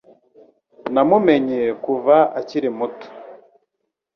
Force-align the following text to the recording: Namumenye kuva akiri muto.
Namumenye 0.93 1.61
kuva 1.83 2.15
akiri 2.39 2.69
muto. 2.77 3.07